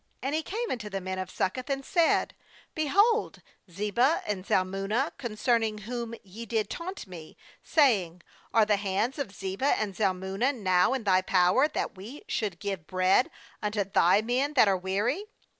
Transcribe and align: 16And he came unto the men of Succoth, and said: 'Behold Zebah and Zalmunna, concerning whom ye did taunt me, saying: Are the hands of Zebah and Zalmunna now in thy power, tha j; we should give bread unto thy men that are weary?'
16And 0.23 0.33
he 0.35 0.41
came 0.41 0.71
unto 0.71 0.89
the 0.89 0.99
men 0.99 1.19
of 1.19 1.29
Succoth, 1.29 1.69
and 1.69 1.85
said: 1.85 2.33
'Behold 2.73 3.43
Zebah 3.69 4.23
and 4.25 4.43
Zalmunna, 4.43 5.11
concerning 5.19 5.77
whom 5.81 6.15
ye 6.23 6.47
did 6.47 6.71
taunt 6.71 7.05
me, 7.05 7.37
saying: 7.61 8.23
Are 8.51 8.65
the 8.65 8.77
hands 8.77 9.19
of 9.19 9.31
Zebah 9.31 9.75
and 9.77 9.95
Zalmunna 9.95 10.53
now 10.53 10.93
in 10.95 11.03
thy 11.03 11.21
power, 11.21 11.67
tha 11.67 11.81
j; 11.85 11.91
we 11.95 12.23
should 12.27 12.59
give 12.59 12.87
bread 12.87 13.29
unto 13.61 13.83
thy 13.83 14.23
men 14.23 14.53
that 14.55 14.67
are 14.67 14.75
weary?' 14.75 15.25